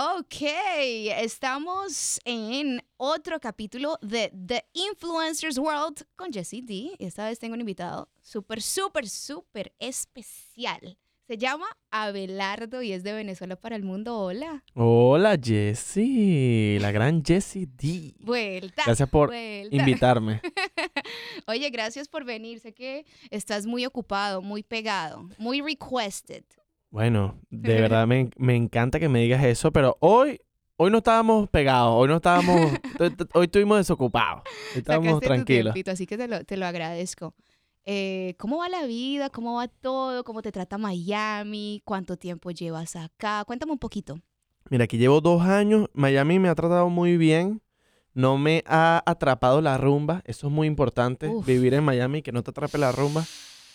[0.00, 0.42] Ok,
[1.16, 6.94] estamos en otro capítulo de The Influencers World con Jessie D.
[7.00, 10.96] Esta vez tengo un invitado súper, súper, súper especial.
[11.26, 14.16] Se llama Abelardo y es de Venezuela para el mundo.
[14.16, 14.62] Hola.
[14.74, 18.14] Hola Jessie, la gran Jessie D.
[18.20, 18.84] Vuelta.
[18.86, 19.74] Gracias por vuelta.
[19.74, 20.40] invitarme.
[21.48, 22.60] Oye, gracias por venir.
[22.60, 26.44] Sé que estás muy ocupado, muy pegado, muy requested.
[26.90, 30.40] Bueno, de verdad me, me encanta que me digas eso, pero hoy,
[30.76, 32.72] hoy no estábamos pegados, hoy no estábamos,
[33.34, 34.42] hoy estuvimos desocupados,
[34.74, 35.74] hoy estábamos Sacaste tu tranquilos.
[35.74, 37.34] tiempito, así que te lo, te lo agradezco.
[37.84, 39.30] Eh, ¿Cómo va la vida?
[39.30, 40.22] ¿Cómo va todo?
[40.22, 41.80] ¿Cómo te trata Miami?
[41.86, 43.44] ¿Cuánto tiempo llevas acá?
[43.46, 44.18] Cuéntame un poquito.
[44.68, 47.62] Mira, aquí llevo dos años, Miami me ha tratado muy bien,
[48.12, 51.46] no me ha atrapado la rumba, eso es muy importante, Uf.
[51.46, 53.24] vivir en Miami, que no te atrape la rumba.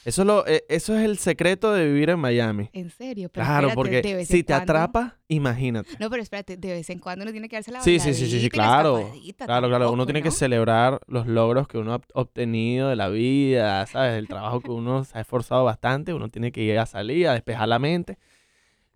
[0.06, 2.70] Eso es, lo, eh, eso es el secreto de vivir en Miami.
[2.74, 5.90] En serio, pero Claro, espérate, de porque vez en si te cuando- atrapa, imagínate.
[6.00, 8.28] No, pero espérate, de vez en cuando uno tiene que darse la Sí, sí, sí,
[8.30, 9.12] sí, sí, claro.
[9.46, 9.92] Claro, claro.
[9.92, 14.18] Uno tiene que celebrar los logros que uno ha obtenido de la vida, ¿sabes?
[14.18, 16.14] El trabajo que uno se ha esforzado bastante.
[16.14, 18.18] Uno tiene que ir a salir, a despejar la mente.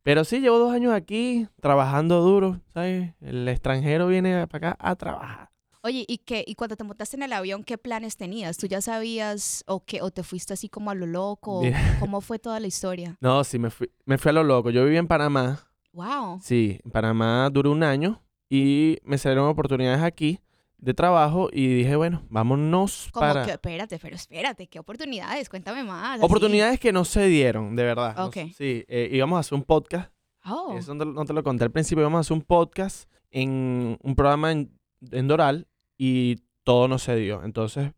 [0.04, 3.14] Pero sí, llevo dos años aquí trabajando duro, ¿sabes?
[3.22, 5.50] El extranjero viene para acá a trabajar.
[5.88, 6.44] Oye, ¿y qué?
[6.46, 8.58] ¿Y cuando te montaste en el avión, qué planes tenías?
[8.58, 10.02] ¿Tú ya sabías o qué?
[10.02, 11.62] ¿O te fuiste así como a lo loco?
[11.62, 11.96] Mira.
[12.02, 13.16] ¿Cómo fue toda la historia?
[13.22, 14.70] No, sí, me fui, me fui a lo loco.
[14.70, 15.66] Yo viví en Panamá.
[15.94, 16.42] Wow.
[16.44, 20.42] Sí, en Panamá duró un año y me salieron oportunidades aquí
[20.78, 23.46] de trabajo y dije, bueno, vámonos Como para...
[23.46, 25.48] que, espérate, pero espérate, ¿qué oportunidades?
[25.48, 26.16] Cuéntame más.
[26.18, 26.26] así.
[26.26, 28.26] Oportunidades que no se dieron, de verdad.
[28.26, 28.36] Ok.
[28.58, 30.12] sí, eh, íbamos a hacer un podcast.
[30.44, 32.02] Oh, Eso no te, no te lo conté al principio.
[32.02, 34.78] Íbamos a hacer un podcast en un programa en,
[35.12, 35.66] en Doral
[35.98, 37.44] y todo no se dio.
[37.44, 37.92] Entonces,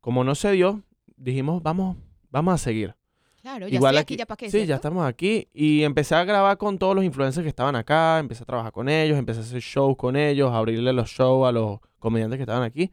[0.00, 0.82] como no se dio,
[1.16, 1.96] dijimos, vamos,
[2.30, 2.94] vamos a seguir.
[3.42, 5.48] claro, ya Igual estoy aquí- aquí, ya para qué, Sí, ya estamos aquí.
[5.54, 8.18] Y empecé a grabar con todos los influencers que estaban acá.
[8.18, 9.18] Empecé a trabajar con ellos.
[9.18, 10.50] Empecé a hacer shows con ellos.
[10.52, 12.90] A abrirle los shows a los comediantes que estaban aquí.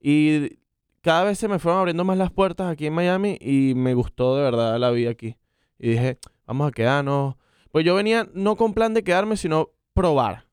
[0.00, 0.58] Y
[1.00, 3.38] cada vez se me fueron abriendo más las puertas aquí en Miami.
[3.40, 5.36] Y me gustó de verdad la vida aquí.
[5.78, 7.36] Y dije, vamos a quedarnos.
[7.70, 10.46] Pues yo venía no con plan de quedarme, sino probar.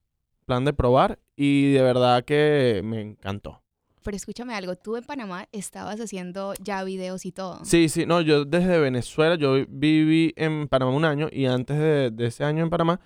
[0.46, 1.18] Plan de probar.
[1.44, 3.64] Y de verdad que me encantó.
[4.04, 7.66] Pero escúchame algo, tú en Panamá estabas haciendo ya videos y todo.
[7.66, 12.12] Sí, sí, no, yo desde Venezuela, yo viví en Panamá un año y antes de,
[12.12, 13.00] de ese año en Panamá,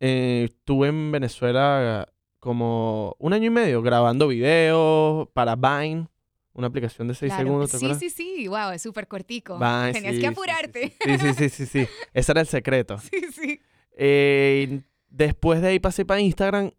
[0.00, 2.06] eh, estuve en Venezuela
[2.40, 6.08] como un año y medio grabando videos para Vine,
[6.52, 7.46] una aplicación de 6 Claro.
[7.46, 8.00] segundos, ¿te Sí, acuerdas?
[8.00, 9.58] sí, sí, wow, es súper cortico.
[9.58, 10.92] Vine, Tenías sí, que apurarte.
[11.04, 11.86] Sí, sí, sí, sí, sí.
[12.12, 12.98] Ese era el secreto.
[13.10, 13.60] Sí, sí.
[13.96, 16.70] Eh, después de ahí pasé para Instagram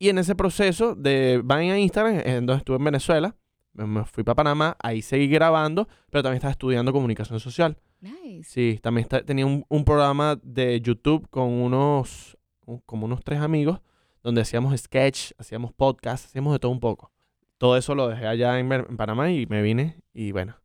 [0.00, 3.36] y en ese proceso de Vine a Instagram, es donde estuve en Venezuela,
[3.74, 7.76] me- fui para Panamá, ahí seguí grabando, pero también estaba estudiando comunicación social.
[8.00, 8.50] Nice.
[8.50, 13.40] Sí, también está- tenía un, un programa de YouTube con unos, un- como unos tres
[13.40, 13.80] amigos,
[14.22, 17.12] donde hacíamos sketch, hacíamos podcast, hacíamos de todo un poco.
[17.58, 20.56] Todo eso lo dejé allá en, Panamá y me vine y bueno,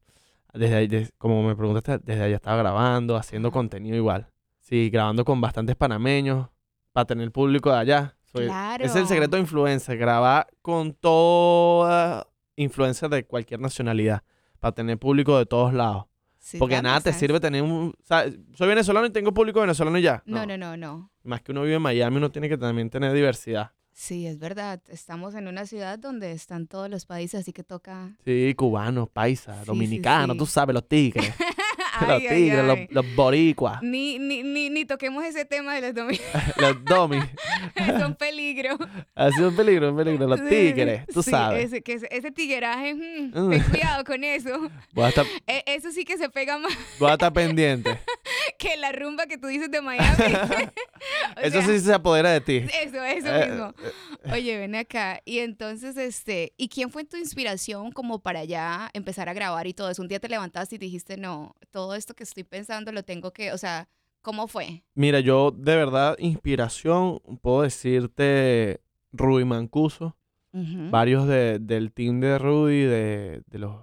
[0.53, 4.27] desde ahí, como me preguntaste, desde allá estaba grabando, haciendo contenido igual.
[4.61, 6.47] Sí, grabando con bastantes panameños
[6.93, 8.14] para tener público de allá.
[8.35, 8.83] Soy- Claro.
[8.83, 14.23] Ese es el secreto de influencer, grabar con toda influencer de cualquier nacionalidad,
[14.59, 16.05] para tener público de todos lados.
[16.39, 17.93] Sí, Porque nada te sirve tener un...
[17.99, 20.21] o sea, soy venezolano y tengo público venezolano y ya.
[20.27, 21.11] No, no, no, no.
[21.23, 23.71] Más que uno vive en Miami, uno tiene que también tener diversidad.
[23.93, 24.81] Sí, es verdad.
[24.89, 28.11] Estamos en una ciudad donde están todos los países, así que toca.
[28.25, 30.37] Sí, cubanos, paisas, sí, dominicanos, sí.
[30.39, 31.33] tú sabes, los tigres.
[32.01, 32.87] los Ay, tigres, los- ay.
[32.91, 36.25] Los, boricuas, Ni, ni, ni, ni toquemos ese tema de los domingos.
[36.57, 37.23] los domis.
[37.99, 38.77] Son peligro.
[39.15, 40.27] Ha sido un peligro, un peligro.
[40.27, 41.65] Los tigres, tú sí, sabes.
[41.65, 43.49] Ese, que ese, ese tigueraje, mm, Mm.
[43.51, 44.69] ten cuidado con eso.
[44.93, 47.99] Voy a estar, E- eso sí que se pega más voy a estar pendiente.
[48.57, 50.07] Que la rumba que tú dices de Miami.
[51.41, 52.57] Eso sea, sí se apodera de ti.
[52.57, 53.73] Eso, eso Eh, mismo.
[54.33, 55.21] Oye, ven acá.
[55.25, 59.73] Y entonces, este, ¿y quién fue tu inspiración como para ya empezar a grabar y
[59.73, 60.01] todo eso?
[60.01, 63.51] Un día te levantaste y dijiste, no, todo esto que estoy pensando lo tengo que,
[63.51, 63.87] o sea,
[64.21, 64.83] ¿cómo fue?
[64.95, 68.81] Mira, yo de verdad, inspiración, puedo decirte
[69.11, 70.15] Rudy Mancuso,
[70.51, 73.75] varios de- del team de Rudy, de, de los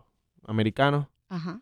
[0.46, 1.60] americanos, Ajá.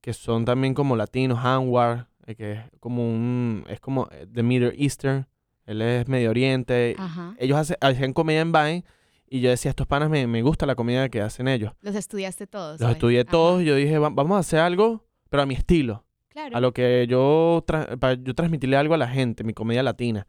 [0.00, 4.42] que son también como latinos, Anwar, eh, que es como un, es como eh, de
[4.42, 5.26] Middle Eastern,
[5.66, 7.34] él es Medio Oriente, Ajá.
[7.38, 8.84] ellos hace- hacían comedia en Vine,
[9.28, 11.72] y yo decía, estos panas me, me gusta la comida que hacen ellos.
[11.80, 12.72] Los estudiaste todos.
[12.72, 12.96] Los ¿sabes?
[12.96, 13.30] estudié Ajá.
[13.30, 16.04] todos y yo dije, "Va- vamos a hacer algo, pero a mi estilo.
[16.28, 16.56] Claro.
[16.56, 20.26] a lo que yo, tra- para yo transmitirle algo a la gente, mi comedia latina.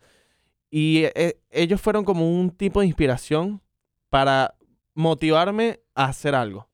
[0.69, 3.61] Y eh, ellos fueron como un tipo de inspiración
[4.09, 4.53] para
[4.95, 6.67] motivarme a hacer algo,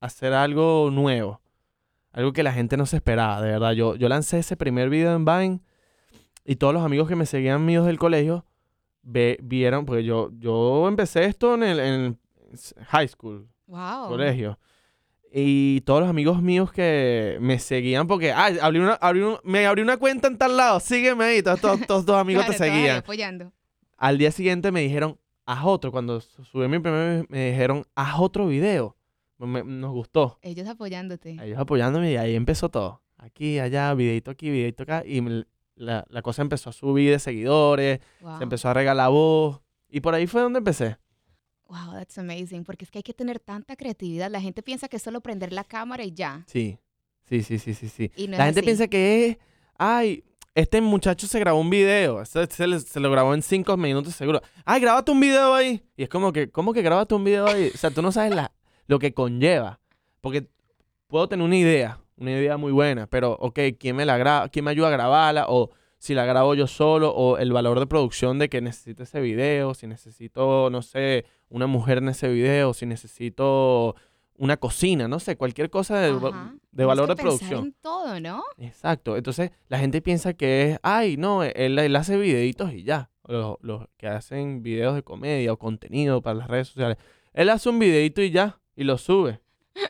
[0.00, 1.40] a hacer algo nuevo,
[2.14, 3.72] algo que la gente no se esperaba, de verdad.
[3.72, 5.60] Yo, yo lancé ese primer video en Vine
[6.46, 8.46] y todos los amigos que me seguían míos del colegio
[9.02, 12.18] ve- vieron, porque yo, yo empecé esto en el en
[12.88, 14.08] high school, Wow.
[14.08, 14.58] colegio.
[15.36, 19.66] Y todos los amigos míos que me seguían porque, ah, abrí una, abrí un- me
[19.66, 22.64] abrí una cuenta en tal lado, sígueme ahí, todos, todos, todos tus amigos Claro, te
[22.64, 22.98] seguían.
[22.98, 23.52] apoyando.
[23.96, 25.90] Al día siguiente me dijeron, haz otro.
[25.90, 28.96] Cuando su- subí mi primer, me dijeron, haz otro video.
[29.38, 30.38] Me- nos gustó.
[30.42, 31.36] Ellos apoyándote.
[31.42, 33.02] Ellos apoyándome y ahí empezó todo.
[33.18, 35.02] Aquí, allá, videito aquí, videito acá.
[35.06, 35.20] Y
[35.76, 38.38] la, la cosa empezó a subir de seguidores, Wow.
[38.38, 39.60] se empezó a regalar voz.
[39.88, 40.96] Y por ahí fue donde empecé.
[41.68, 42.64] Wow, that's amazing.
[42.64, 44.30] Porque es que hay que tener tanta creatividad.
[44.30, 46.44] La gente piensa que es solo prender la cámara y ya.
[46.46, 46.78] Sí,
[47.28, 47.88] sí, sí, sí, sí.
[47.88, 48.10] sí.
[48.28, 48.66] No la gente así.
[48.66, 49.38] piensa que es,
[49.78, 50.22] ay,
[50.54, 52.20] este muchacho se grabó un video.
[52.22, 54.40] Este se, le- se lo grabó en cinco minutos seguro.
[54.64, 55.82] Ay, grábate un video ahí.
[55.96, 57.70] Y es como que, ¿cómo que grábate un video ahí?
[57.74, 58.52] O sea, tú no sabes la,
[58.86, 59.80] lo que conlleva.
[60.20, 60.48] Porque
[61.06, 64.48] puedo tener una idea, una idea muy buena, pero, ok, ¿quién me la?
[64.50, 65.46] ¿Quién me ayuda a grabarla?
[65.48, 69.20] O si la grabo yo solo, o el valor de producción de que necesito ese
[69.20, 73.96] video, si necesito, no sé, una mujer en ese video, si necesito
[74.36, 77.66] una cocina, no sé, cualquier cosa de, valor que de producción.
[77.66, 78.42] en todo, ¿no?
[78.58, 79.16] Exacto.
[79.16, 83.10] Entonces la gente piensa que es, ay, no, él, él hace videitos y ya.
[83.26, 86.98] Los, los que hacen videos de comedia o contenido para las redes sociales.
[87.32, 89.40] Él hace un videito y ya, y lo sube.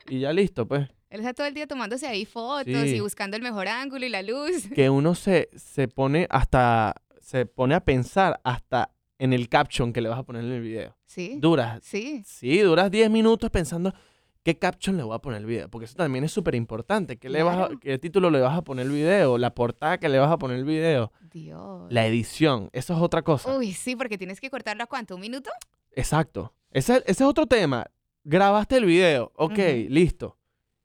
[0.08, 0.88] Y ya listo, pues.
[1.10, 2.96] Él está todo el día tomándose ahí fotos Sí.
[2.96, 4.68] y buscando el mejor ángulo y la luz.
[4.74, 10.00] Que uno se, se pone hasta, se pone a pensar hasta en el caption que
[10.00, 10.96] le vas a poner en el video.
[11.06, 11.36] Sí.
[11.40, 12.22] Duras, Sí.
[12.26, 13.94] sí, duras 10 minutos pensando
[14.42, 15.68] qué caption le voy a poner al video.
[15.70, 17.16] Porque eso también es súper importante.
[17.16, 17.78] ¿Qué, Claro.
[17.78, 19.38] ¿Qué título le vas a poner al video?
[19.38, 21.12] La portada que le vas a poner al video.
[21.30, 21.86] Dios.
[21.90, 23.56] La edición, eso es otra cosa.
[23.56, 25.50] Uy, sí, porque tienes que cortarlo a cuánto, un minuto.
[25.92, 26.52] Exacto.
[26.72, 27.86] Ese, ese es otro tema.
[28.24, 30.38] Grabaste el video, ok, listo.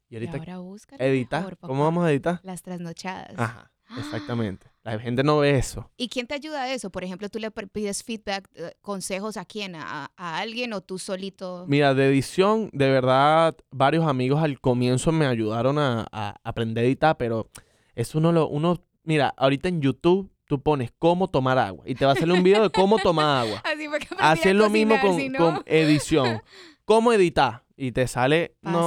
[0.09, 1.57] Y Y ahorita ahora busca editar.
[1.57, 2.41] ¿Cómo vamos a editar?
[2.44, 3.33] Las trasnochadas.
[3.38, 4.68] Ajá, exactamente.
[4.83, 5.89] La gente no ve eso.
[5.95, 6.89] ¿Y quién te ayuda a eso?
[6.89, 11.00] Por ejemplo, tú le pides feedback, eh, consejos a quién, a, a alguien o tú
[11.00, 11.65] solito.
[11.68, 16.88] Mira, de edición, de verdad, varios amigos al comienzo me ayudaron a, a aprender a
[16.88, 17.50] editar, pero
[17.95, 22.06] eso uno lo, uno, mira, ahorita en YouTube tú pones cómo tomar agua y te
[22.06, 23.62] va a salir un video de cómo tomar agua.
[24.18, 26.41] Así es lo mismo con, con edición.
[26.89, 27.65] ¿Cómo editar?
[27.77, 28.80] Y te sale, Paso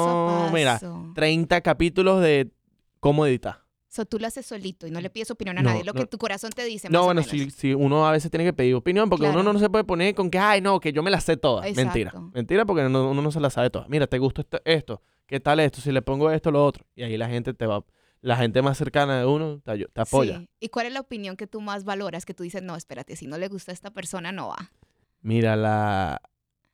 [0.46, 1.12] no, mira, paso.
[1.14, 2.50] 30 capítulos de
[2.98, 3.62] cómo editar.
[3.86, 6.00] So, tú lo haces solito y no le pides opinión a No, nadie, lo no.
[6.00, 6.88] que tu corazón te dice.
[6.88, 7.30] No, más o bueno, menos.
[7.30, 9.44] si, si uno a veces tiene que pedir opinión, porque uno Claro.
[9.44, 11.64] no, no se puede poner con que, ay, no, que yo me la sé todas.
[11.76, 12.08] Mentira.
[12.10, 12.30] Exacto.
[12.34, 13.88] Mentira porque no- uno no se la sabe todas.
[13.88, 15.02] Mira, ¿te gusta esto, esto?
[15.26, 15.80] ¿Qué tal esto?
[15.80, 16.84] Si le pongo esto, lo otro.
[16.96, 17.84] Y ahí la gente te va,
[18.20, 20.38] la gente más cercana de uno te, te apoya.
[20.40, 20.48] Sí.
[20.58, 22.24] ¿Y cuál es la opinión que tú más valoras?
[22.26, 24.72] Que tú dices, no, espérate, si no le gusta a esta persona, no va.
[25.20, 26.20] Mira, la,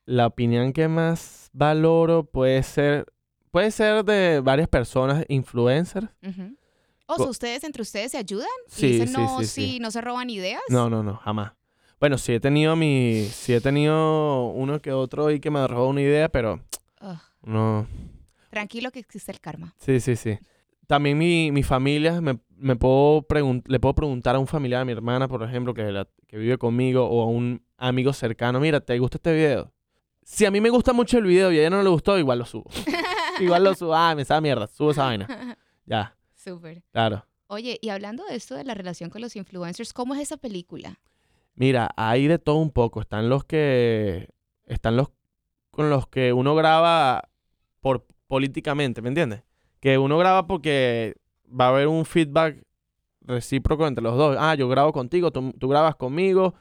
[0.08, 3.04] la opinión que más valoro puede ser,
[3.50, 6.08] puede ser de varias personas, influencers.
[7.06, 9.90] O sea, ustedes entre ustedes se ayudan y Sí, dicen, sí, no, sí, sí, no
[9.90, 10.62] se roban ideas.
[10.70, 11.52] No, no, no, jamás.
[12.00, 15.88] Bueno, sí he tenido mi, sí he tenido uno que otro y que me robó
[15.88, 16.60] una idea, pero
[17.02, 17.86] Ugh, no,
[18.50, 19.74] tranquilo que existe el karma.
[19.78, 20.38] Sí, sí, sí.
[20.86, 23.26] También mi, mi familia, me, me puedo
[23.66, 26.56] le puedo preguntar a un familiar, a mi hermana, por ejemplo, que, la- que vive
[26.56, 29.70] conmigo, o a un amigo cercano, mira, ¿te gusta este video?
[30.30, 32.38] Si a mí me gusta mucho el video y a ella no le gustó, igual
[32.40, 32.66] lo subo.
[33.40, 33.94] igual lo subo.
[33.94, 35.26] Ah, me sabe mierda, subo esa vaina.
[35.86, 36.82] Ya, Súper.
[36.92, 37.24] claro.
[37.46, 41.00] Oye, y hablando de esto de la relación con los influencers, ¿cómo es esa película?
[41.54, 43.00] Mira, hay de todo un poco.
[43.00, 44.28] Están los que.
[44.66, 45.08] Están los
[45.70, 47.30] con los que uno graba
[47.80, 49.44] por políticamente, ¿me entiendes?
[49.80, 51.14] Que uno graba porque
[51.48, 52.62] va a haber un feedback
[53.22, 54.36] recíproco entre los dos.
[54.38, 56.52] Ah, yo grabo contigo, tú, tú grabas conmigo,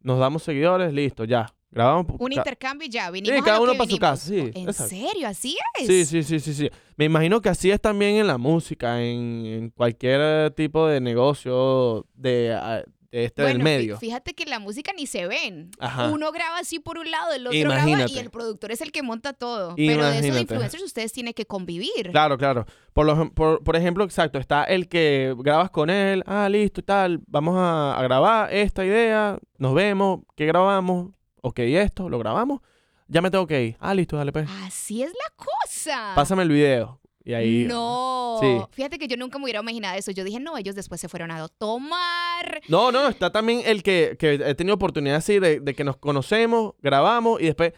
[0.00, 1.46] nos damos seguidores, listo, ya.
[1.74, 2.06] Grabamos.
[2.18, 4.68] Un ca- intercambio y ya, vinimos a cada uno que pa' su casa, sí, ¿En
[4.68, 4.88] exacto.
[4.94, 5.28] serio?
[5.28, 5.86] ¿Así es?
[5.86, 6.70] Sí, sí, sí, sí, sí.
[6.96, 12.06] Me imagino que así es también en la música, en, en cualquier tipo de negocio
[12.14, 13.98] de, ah, de este del Bueno, medio.
[13.98, 15.70] fíjate que en la música ni se ven.
[15.78, 16.10] Ajá.
[16.10, 19.02] Uno graba así por un lado, el otro graba y el productor es el que
[19.02, 19.74] monta todo.
[19.76, 20.40] Pero de eso de Imagínate.
[20.54, 22.10] influencers ustedes tienen que convivir.
[22.12, 22.66] Claro, claro.
[22.92, 26.84] Por, lo, por, por ejemplo, exacto, está el que grabas con él, ah, listo y
[26.84, 31.10] tal, vamos a, a grabar esta idea, nos vemos, ¿qué grabamos?
[31.46, 32.62] Ok, esto, lo grabamos,
[33.06, 33.76] ya me tengo que ir.
[33.78, 34.48] Ah, listo, dale pues.
[34.64, 36.12] Así es la cosa.
[36.14, 37.02] Pásame el video.
[37.22, 37.66] Y ahí...
[37.66, 38.38] No.
[38.40, 38.60] Sí.
[38.70, 40.10] Fíjate que yo nunca me hubiera imaginado eso.
[40.10, 42.62] Yo dije, no, ellos después se fueron a tomar.
[42.68, 45.98] No, no, está también el que, que he tenido oportunidad así de, de que nos
[45.98, 47.74] conocemos, grabamos y después,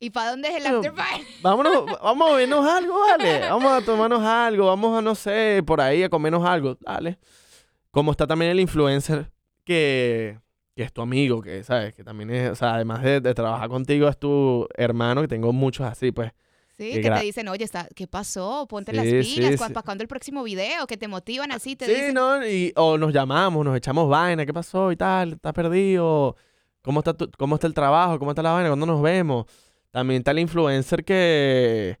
[0.00, 1.24] ¿Y para dónde es el after party?
[1.42, 3.40] vámonos, vamos a vernos algo, vale.
[3.48, 7.18] Vamos a tomarnos algo, vamos a, no sé, por ahí a comernos algo, dale.
[7.90, 9.30] Como está también el influencer
[9.64, 10.38] que,
[10.78, 11.92] que es tu amigo, que, ¿sabes?
[11.92, 15.52] Que también es, o sea, además de, de trabajar contigo, es tu hermano, que tengo
[15.52, 16.32] muchos así, pues.
[16.76, 18.64] Sí, Que te dicen, oye, está, ¿qué pasó?
[18.68, 19.56] Ponte Sí, las sí, pilas.
[19.58, 19.80] ¿Para sí.
[19.84, 20.86] cuándo el próximo video?
[20.86, 22.14] Que te motivan así, te Sí, dicen.
[22.14, 22.46] ¿no?
[22.46, 25.32] Y, o nos llamamos, nos echamos vaina, ¿qué pasó y tal?
[25.32, 26.36] ¿Estás perdido?
[26.82, 28.18] ¿Cómo está, tu- ¿Cómo está el trabajo?
[28.20, 28.68] ¿Cómo está la vaina?
[28.68, 29.46] ¿Cuándo nos vemos?
[29.90, 31.98] También está el influencer que,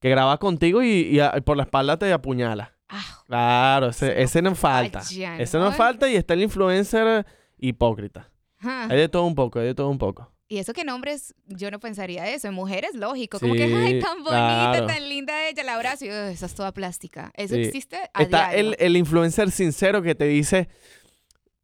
[0.00, 2.72] que graba contigo y, y a- y por la espalda te apuñala.
[2.88, 5.00] Ah, Claro, Ese ese, no falta.
[5.00, 5.72] Ese no ¿no?
[5.72, 7.26] falta y está el influencer
[7.58, 8.30] hipócrita.
[8.58, 8.86] ajá.
[8.90, 10.32] Hay de todo un poco, hay de todo un poco.
[10.48, 12.46] Y eso que en hombres, yo no pensaría eso.
[12.46, 13.40] En mujeres, lógico.
[13.40, 14.86] Como que, ay, Sí, tan bonita, claro.
[14.86, 16.04] tan linda ella, la abrazo.
[16.04, 17.32] Y, "Ugh, esa es toda plástica.
[17.34, 17.62] Eso Sí.
[17.62, 18.70] existe a Está diario.
[18.70, 20.68] el, el influencer sincero que te dice,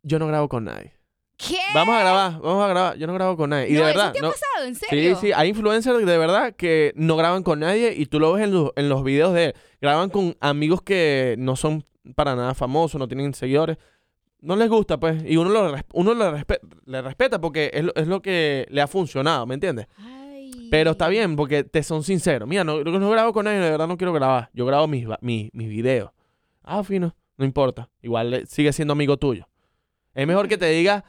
[0.02, 0.94] yo no grabo con nadie.
[1.37, 1.58] ¿Qué?
[1.75, 3.68] Vamos a grabar, vamos a grabar, yo no grabo con nadie.
[3.68, 4.64] Y no, de ¿eso verdad, te ha no, pasado?
[4.66, 5.16] ¿En Sí, serio?
[5.20, 8.52] sí, hay influencers de verdad que no graban con nadie y tú lo ves en,
[8.52, 9.54] los- en los videos de...
[9.80, 11.84] Graban con amigos que no son
[12.16, 13.76] para nada famosos, no tienen seguidores.
[14.42, 17.94] No les gusta, pues, y uno lo, uno le, respe- le respeta porque es lo,
[17.94, 19.87] es lo que le ha funcionado, ¿me entiendes?
[19.96, 20.68] Ay.
[20.70, 22.49] Pero está bien porque te son sinceros.
[22.49, 24.50] Mira, no, no grabo con nadie, de verdad no quiero grabar.
[24.52, 26.11] Yo grabo mis, mis, mis videos.
[26.62, 27.88] Ah, fino, no importa.
[28.02, 29.49] Igual eh, sigue siendo amigo tuyo.
[30.14, 31.04] Es mejor que te diga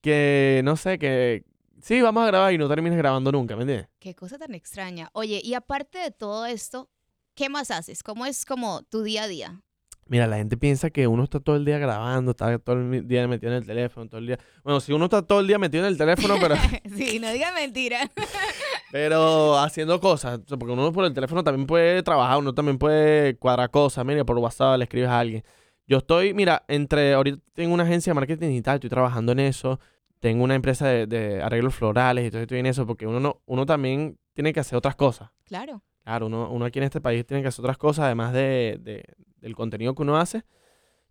[0.00, 1.44] que, no sé, que...
[1.80, 3.88] Sí, vamos a grabar y no termines grabando nunca, ¿me entiendes?
[4.00, 5.10] Qué cosa tan extraña.
[5.12, 6.90] Oye, y aparte de todo esto,
[7.34, 8.02] ¿qué más haces?
[8.02, 9.62] ¿Cómo es como tu día a día?
[10.08, 13.28] Mira, la gente piensa que uno está todo el día grabando, está todo el día
[13.28, 14.38] metido en el teléfono, todo el día.
[14.64, 16.54] Bueno, si uno está todo el día metido en el teléfono, pero,
[16.96, 18.10] sí, no digas mentira.
[18.90, 20.40] pero haciendo cosas.
[20.48, 24.04] Porque uno por el teléfono también puede trabajar, uno también puede cuadrar cosas.
[24.06, 25.44] Mira, por WhatsApp le escribes a alguien.
[25.86, 27.12] Yo estoy, mira, entre.
[27.12, 29.78] Ahorita tengo una agencia de marketing digital, estoy trabajando en eso.
[30.20, 33.40] Tengo una empresa de, de arreglos florales y entonces estoy en eso porque uno, no,
[33.46, 35.30] uno también tiene que hacer otras cosas.
[35.44, 35.82] Claro.
[36.08, 39.04] Claro, uno, uno aquí en este país tiene que hacer otras cosas, además de, de-
[39.42, 40.42] del contenido que uno hace.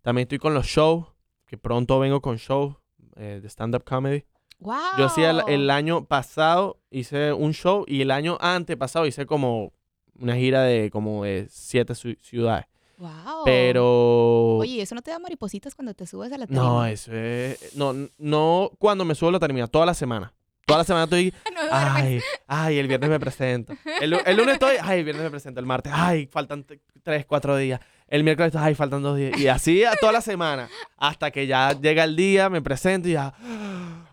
[0.02, 1.06] También estoy con los shows,
[1.46, 2.74] que pronto vengo con shows
[3.14, 4.24] eh, de stand-up comedy.
[4.58, 4.74] Wow.
[4.98, 9.72] Yo hacía el, el año pasado, hice un show y el año antepasado hice como
[10.18, 12.66] una gira de como de siete ci- ciudades.
[12.98, 13.44] Wow.
[13.44, 14.56] Pero...
[14.56, 16.64] Oye, ¿eso no te da maripositas cuando te subes a la tarima?
[16.64, 17.76] no, eso es...
[17.76, 20.34] No, no cuando me subo a la termina, toda la semana.
[20.68, 21.32] Toda la semana estoy...
[21.54, 21.60] no.
[21.72, 23.72] Ay, ay, el viernes me presento.
[24.02, 25.58] El, lu- el lunes estoy, ay, el viernes me presento.
[25.60, 26.64] El martes, ay, faltan
[27.02, 27.80] tres, cuatro días.
[28.06, 29.38] El miércoles, ay, faltan dos días.
[29.38, 30.68] Y así toda la semana.
[30.98, 33.32] Hasta que ya llega el día, me presento y ya.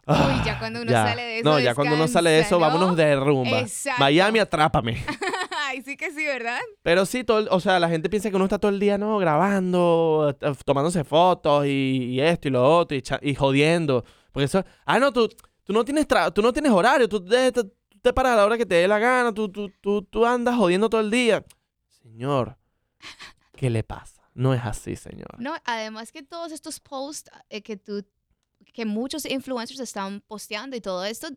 [0.08, 2.96] Uy, ya cuando uno sale de eso, No, ya cuando uno sale de eso, vámonos
[2.96, 3.60] de rumba.
[3.60, 4.00] Exacto.
[4.00, 5.04] Miami, atrápame.
[5.68, 6.60] Ay, sí que sí, ¿verdad?
[6.84, 9.18] Pero sí, todo, o sea, la gente piensa que uno está todo el día, ¿no?
[9.18, 11.70] Grabando, eh, tomándose fotos y,
[12.12, 14.06] y esto y lo otro y, y jodiendo.
[14.32, 15.28] Porque eso, ah, no, tú,
[15.66, 17.70] tú no tienes tra- tú no tienes horario, tú te, te-
[18.02, 20.56] te paras a la hora que te dé la gana, tú, tú, tú, tú andas
[20.56, 21.44] jodiendo todo el día.
[22.02, 22.58] Señor,
[23.56, 24.22] ¿qué le pasa?
[24.34, 25.36] No es así, señor.
[25.40, 28.06] No, además que todos estos posts eh, que tú,
[28.74, 31.28] que muchos influencers están posteando y todo esto,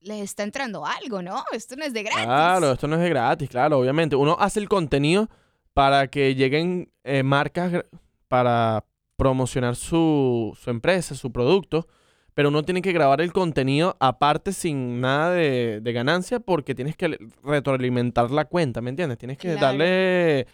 [0.00, 1.44] les está entrando algo, ¿no?
[1.52, 2.24] Esto no es de gratis.
[2.24, 4.14] Claro, esto no es de gratis, claro, obviamente.
[4.16, 5.28] Uno hace el contenido
[5.74, 7.84] para que lleguen eh, marcas
[8.28, 8.84] para
[9.16, 11.88] promocionar su, su empresa, su producto,
[12.36, 16.94] pero uno tiene que grabar el contenido aparte sin nada de, de ganancia porque tienes
[16.94, 19.16] que retroalimentar la cuenta, ¿me entiendes?
[19.16, 19.66] Tienes que Claro.
[19.68, 20.46] darle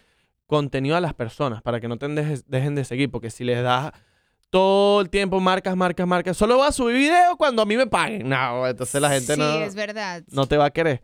[0.47, 3.61] contenido a las personas para que no te dejes- dejen de seguir, porque si les
[3.61, 3.91] das
[4.49, 7.87] todo el tiempo marcas, marcas, marcas, solo voy a subir video cuando a mí me
[7.87, 8.29] paguen.
[8.29, 10.23] No, entonces la gente sí, no, es verdad.
[10.31, 11.01] no te va a querer.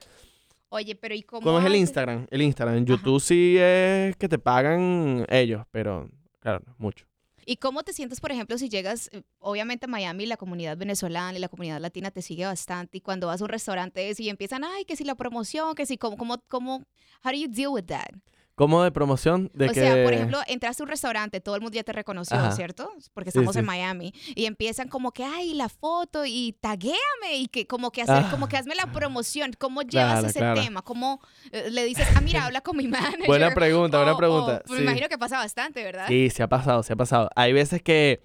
[0.69, 1.41] Oye, pero ¿y cómo?
[1.41, 2.25] ¿Cómo es el Instagram?
[2.29, 2.77] El Instagram.
[2.77, 6.07] En YouTube sí es que te pagan ellos, pero
[6.39, 7.05] claro, mucho.
[7.49, 11.35] ¿Y cómo te sientes, por ejemplo, si llegas, eh, obviamente a Miami, la comunidad venezolana
[11.35, 14.63] y la comunidad latina te sigue bastante, y cuando vas a un restaurante y empiezan,
[14.63, 16.83] ay, que si la promoción, que si, ¿cómo, cómo, cómo,
[17.23, 18.11] how do you deal with that?
[18.59, 19.49] ¿Cómo de promoción?
[19.53, 19.79] De o que...
[19.79, 22.51] sea, por ejemplo, entraste a un restaurante, todo el mundo ya te reconoció, Ajá.
[22.51, 22.91] ¿cierto?
[23.13, 23.59] Porque Sí, estamos sí.
[23.59, 24.13] en Miami.
[24.35, 28.49] Y empiezan como que, ay, la foto y taguéame y que como que hacer, como
[28.49, 29.53] que hazme la promoción.
[29.57, 30.61] ¿Cómo llevas Claro, ese claro.
[30.61, 30.81] tema?
[30.81, 31.21] ¿Cómo
[31.53, 33.27] eh, le dices, ah, mira, habla con mi manager?
[33.27, 34.61] Buena pregunta, buena O- pregunta.
[34.67, 34.83] o- me sí.
[34.83, 36.07] imagino que pasa bastante, ¿verdad?
[36.09, 37.29] Sí, se ha pasado, se ha pasado.
[37.37, 38.21] Hay veces que,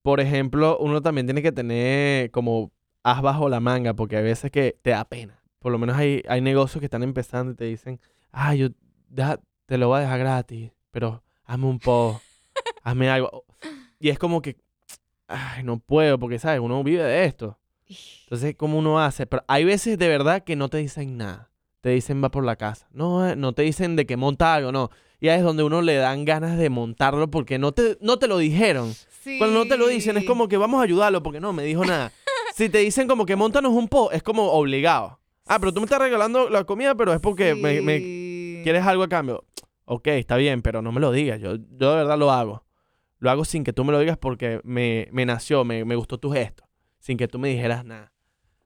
[0.00, 2.72] por ejemplo, uno también tiene que tener como
[3.02, 5.42] as bajo la manga, porque hay veces que te da pena.
[5.58, 8.00] Por lo menos hay, hay negocios que están empezando y te dicen,
[8.32, 8.68] ah, yo
[9.10, 12.22] deja- te lo voy a dejar gratis, pero hazme un post,
[12.82, 13.44] hazme algo.
[14.00, 14.56] Y es como que,
[15.28, 16.60] ay, no puedo, porque, ¿sabes?
[16.60, 17.58] Uno vive de esto.
[18.24, 19.26] Entonces, ¿cómo uno hace?
[19.26, 21.50] Pero hay veces de verdad que no te dicen nada.
[21.82, 22.88] Te dicen va por la casa.
[22.92, 24.90] No, eh, no te dicen de que monta algo, no.
[25.20, 28.26] Y ahí es donde uno le dan ganas de montarlo porque no te, no te
[28.26, 28.94] lo dijeron.
[29.38, 30.26] Cuando no te lo dicen es Sí.
[30.26, 32.10] como que vamos a ayudarlo porque no, me dijo nada.
[32.54, 35.18] si te dicen como que montanos un post, es como obligado.
[35.46, 38.60] Ah, pero tú me estás regalando la comida, pero es porque me, me Sí.
[38.64, 39.44] quieres algo a cambio.
[39.90, 41.40] Ok, está bien, pero no me lo digas.
[41.40, 42.64] Yo, yo de verdad lo hago.
[43.20, 46.18] Lo hago sin que tú me lo digas porque me, me nació, me, me gustó
[46.18, 46.64] tu gesto.
[46.98, 48.12] Sin que tú me dijeras nada.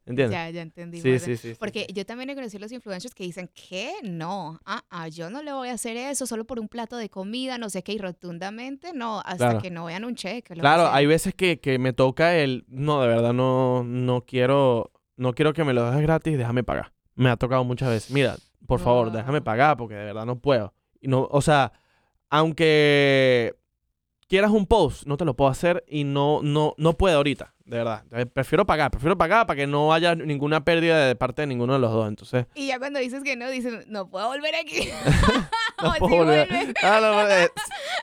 [0.05, 0.37] ¿Entiendes?
[0.37, 1.01] Ya, ya entendí.
[1.01, 4.83] Sí, sí, sí, Porque yo también he conocido los influencers que dicen que no, ah,
[4.91, 7.71] ah, yo no le voy a hacer eso solo por un plato de comida, no
[7.71, 9.59] sé qué, y rotundamente no, hasta Claro.
[9.61, 10.55] que no vean un cheque.
[10.55, 15.35] Claro, hay veces que, que me toca el, no, de verdad no, no quiero, no
[15.35, 16.93] quiero que me lo dejes gratis, déjame pagar.
[17.15, 18.11] Me ha tocado muchas veces.
[18.11, 18.35] Mira,
[18.67, 19.17] por favor, Wow.
[19.19, 20.75] déjame pagar porque de verdad no puedo.
[21.03, 21.73] Y no, o sea,
[22.31, 23.55] aunque
[24.29, 27.77] quieras un post, no te lo puedo hacer y no, no, no puedo ahorita, de
[27.77, 28.05] verdad.
[28.33, 31.79] Prefiero pagar, prefiero pagar para que no haya ninguna pérdida de parte de ninguno de
[31.81, 32.09] los dos.
[32.09, 34.89] Entonces, Y ya cuando dices que no, dicen, no puedo volver aquí.
[35.83, 36.75] no O sí puedo volver.
[36.83, 37.51] Ah, no, eh,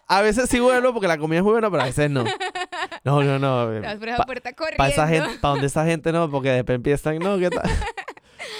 [0.08, 2.24] a veces sí vuelvo porque la comida es muy buena, pero a veces no.
[3.06, 3.74] No, no, no.
[3.74, 4.26] eh, esa pa-.
[4.78, 7.70] Para esa gente, para donde esa gente no, porque después empiezan, no, ¿qué tal?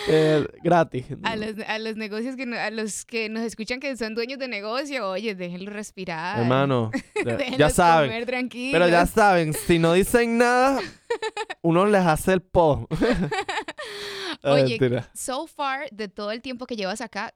[0.10, 1.06] Eh, gratis.
[1.24, 4.40] A los, a los negocios que no- a los que nos escuchan que son dueños
[4.40, 6.40] de negocio, oye, déjenlo respirar.
[6.40, 6.92] Hermano,
[7.58, 8.10] ya- saben.
[8.10, 8.72] comer tranquilos.
[8.74, 10.80] Pero ya saben, si no dicen nada,
[11.62, 12.88] uno les hace el po.
[14.44, 15.10] Oye, mentira.
[15.14, 17.34] so far, de todo el tiempo que llevas acá,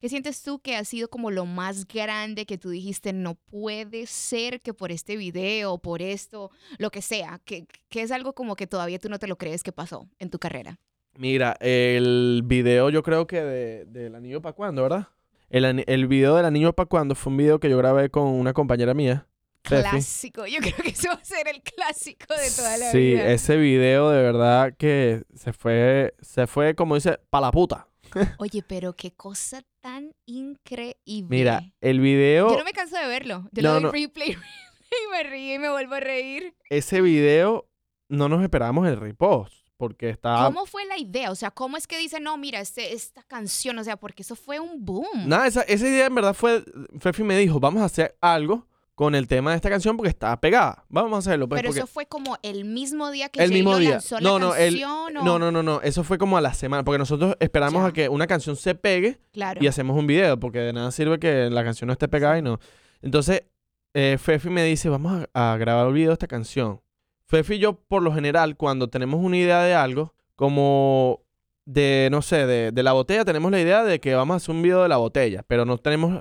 [0.00, 4.06] ¿qué sientes tú que ha sido como lo más grande que tú dijiste, no puede
[4.06, 8.54] ser que por este video, por esto, lo que sea, que, que es algo como
[8.56, 10.78] que todavía tú no te lo crees que pasó en tu carrera?
[11.16, 15.08] Mira, el video yo creo que de, del anillo para cuando, ¿verdad?
[15.48, 18.52] El, el video del anillo para cuando fue un video que yo grabé con una
[18.52, 19.26] compañera mía.
[19.62, 20.46] Clásico.
[20.46, 23.30] Yo creo que eso va a ser el clásico de toda la sí, vida.
[23.32, 27.88] ese video de verdad que se fue, se fue como dice, pa' la puta.
[28.38, 31.28] Oye, pero qué cosa tan increíble.
[31.30, 33.48] Mira, el video, Yo no me canso de verlo.
[33.52, 33.90] Yo No, le doy no.
[33.92, 36.54] replay y me río y me vuelvo a reír.
[36.70, 37.66] ese video
[38.08, 41.30] no nos esperábamos el repost porque ¿Cómo fue la idea?
[41.30, 44.34] O sea, ¿cómo es que dicen, no, mira, este, esta canción, o sea, porque eso
[44.36, 45.26] fue un boom?
[45.26, 46.64] Nada, esa, esa idea en verdad fue,
[47.00, 50.40] Fefi me dijo, vamos a hacer algo con el tema de esta canción porque está
[50.40, 50.84] pegada.
[50.88, 51.48] Vamos a hacerlo.
[51.48, 53.90] Pues, pero porque eso fue como el mismo día que el J-Lo mismo día.
[53.90, 55.16] lanzó No, la no, el- canción.
[55.16, 55.80] o- No, no, no, no.
[55.82, 56.84] Eso fue como a la semana.
[56.84, 57.88] Porque nosotros esperamos Ya.
[57.88, 59.60] a que una canción se pegue Claro.
[59.62, 60.38] y hacemos un video.
[60.38, 62.60] Porque de nada sirve que la canción no esté pegada y no.
[63.02, 63.42] Entonces,
[63.94, 66.80] eh, Fefi me dice, vamos a, a grabar un video de esta canción.
[67.26, 71.20] Fefi y yo, por lo general, cuando tenemos una idea de algo, como
[71.64, 74.54] de, no sé, de, de la botella, tenemos la idea de que vamos a hacer
[74.54, 75.42] un video de la botella.
[75.46, 76.20] Pero no tenemos,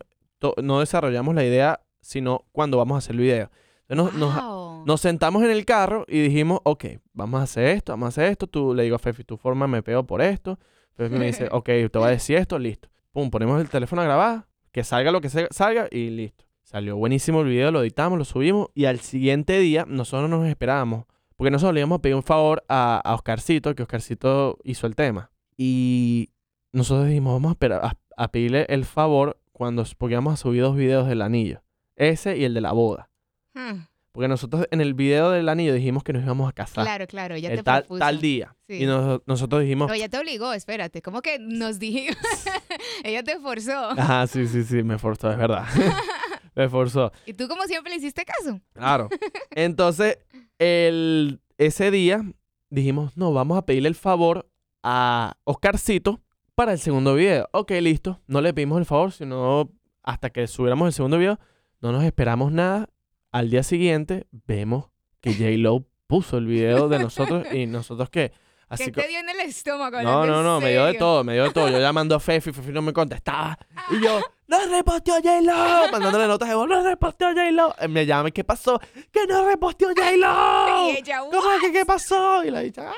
[0.61, 3.49] no desarrollamos la idea, sino cuando vamos a hacer el video.
[3.89, 4.85] Entonces, nos- nos, Wow.
[4.85, 8.31] nos sentamos en el carro y dijimos, ok, vamos a hacer esto, vamos a hacer
[8.31, 8.47] esto.
[8.47, 10.57] Tú le digo a Fefi, tu forma me pego por esto.
[10.95, 12.87] Fefi me dice, ok, te voy a decir esto, listo.
[13.11, 16.42] Pum, ponemos el teléfono a grabar, que salga lo que salga y listo.
[16.63, 21.05] Salió buenísimo el video, lo editamos, lo subimos y al siguiente día nosotros nos esperábamos.
[21.35, 24.95] Porque nosotros le íbamos a pedir un favor a, a Oscarcito, que Oscarcito hizo el
[24.95, 25.31] tema.
[25.57, 26.29] Y
[26.71, 30.61] nosotros dijimos, vamos a, esperar, a, a pedirle el favor cuando, porque vamos a subir
[30.61, 31.61] dos videos del anillo.
[31.95, 33.09] Ese y el de la boda.
[33.55, 36.85] Hmm, Porque nosotros en el video del anillo dijimos que nos íbamos a casar.
[36.85, 38.55] Claro, claro, ya el te tal, tal día.
[38.67, 38.83] Sí.
[38.83, 41.01] Y nos- nosotros dijimos, Pero ya te obligó, espérate.
[41.01, 42.13] ¿Cómo que nos dijo?
[43.03, 43.91] Ella te forzó.
[43.91, 45.65] ajá, sí, sí, sí, me forzó, es verdad.
[46.55, 47.11] me forzó.
[47.25, 48.59] Y tú como siempre le hiciste caso.
[48.73, 49.09] Claro.
[49.51, 50.19] Entonces,
[50.59, 52.23] el, ese día
[52.69, 54.49] dijimos, no, vamos a pedirle el favor
[54.81, 56.21] a Oscarcito
[56.55, 57.49] para el segundo video.
[57.51, 58.21] Ok, listo.
[58.27, 59.71] No le pedimos el favor, sino
[60.03, 61.39] hasta que subiéramos el segundo video,
[61.81, 62.89] no nos esperamos nada.
[63.31, 64.89] Al día siguiente, vemos
[65.21, 68.31] que J-Lo puso el video de nosotros y nosotros que...
[68.69, 70.01] Así ¿Qué co- te dio en el estómago?
[70.01, 71.69] No, no, no, me dio de todo, me dio de todo.
[71.69, 73.57] Yo llamando a Fefi, Fefi no me contestaba.
[73.91, 75.91] Y yo, ¡no reposteó J-Lo!
[75.91, 77.75] Mandándole notas de voz, ¡no reposteó J-Lo!
[77.79, 78.79] Eh, Me llama, ¿qué pasó?
[79.11, 80.89] ¡Que no reposteó J-Lo!
[80.91, 82.43] Y ella, ¿Cómo que qué pasó?
[82.43, 82.95] Y la dicha, ¡ay,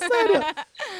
[0.00, 0.46] en serio!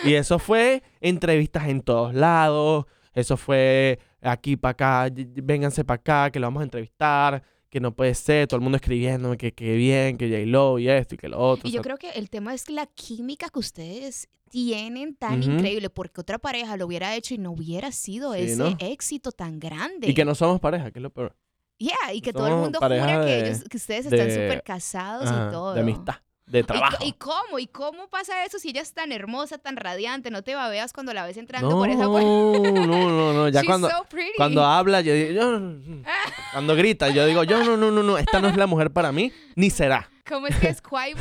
[0.04, 2.86] y eso fue entrevistas en todos lados.
[3.12, 7.42] Eso fue aquí para acá, vénganse para acá, que lo vamos a entrevistar.
[7.76, 11.14] Que no puede ser, todo el mundo escribiéndome que qué bien, que J-Lo y esto
[11.14, 11.68] y que lo otro.
[11.68, 15.42] Y o yo sea, creo que el tema es la química que ustedes tienen tan
[15.42, 18.74] increíble, porque otra pareja lo hubiera hecho y no hubiera sido Sí, ese ¿no?
[18.78, 20.08] éxito tan grande.
[20.08, 21.36] y que no somos pareja, que es lo peor.
[21.76, 25.48] Yeah, y que todo el mundo jura que, ellos, que ustedes están súper casados Ajá,
[25.48, 25.74] y todo.
[25.74, 26.14] De amistad,
[26.46, 26.96] de ¿Y co- trabajo.
[27.04, 27.58] ¿Y, cómo?
[27.58, 30.30] ¿Y cómo pasa eso si ella es tan hermosa, tan radiante?
[30.30, 32.28] No te babeas cuando la ves entrando no, por esa puerta.
[32.28, 33.48] no, no, no.
[33.48, 34.32] Ya She's cuando, so pretty.
[34.36, 36.02] cuando habla, yo digo, yo-
[36.52, 39.10] cuando grita, yo digo, yo no, no, no, no, esta no es la mujer para
[39.12, 40.08] mí, ni será.
[40.28, 41.20] ¿Cómo es que es cuaima?